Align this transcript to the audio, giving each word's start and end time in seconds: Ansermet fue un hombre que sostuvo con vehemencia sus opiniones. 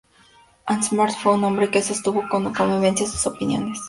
Ansermet 0.65 1.11
fue 1.13 1.33
un 1.35 1.43
hombre 1.43 1.69
que 1.69 1.79
sostuvo 1.83 2.27
con 2.27 2.51
vehemencia 2.51 3.05
sus 3.05 3.27
opiniones. 3.27 3.77